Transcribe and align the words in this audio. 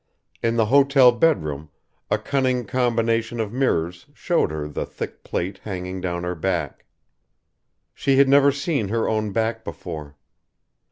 In 0.41 0.55
the 0.55 0.65
hotel 0.65 1.11
bedroom 1.11 1.69
a 2.09 2.17
cunning 2.17 2.65
combination 2.65 3.39
of 3.39 3.53
mirrors 3.53 4.07
showed 4.15 4.49
her 4.49 4.67
the 4.67 4.83
thick 4.83 5.23
plait 5.23 5.59
hanging 5.59 6.01
down 6.01 6.23
her 6.23 6.33
back. 6.33 6.87
She 7.93 8.17
had 8.17 8.27
never 8.27 8.51
seen 8.51 8.87
her 8.87 9.07
own 9.07 9.31
back 9.31 9.63
before. 9.63 10.17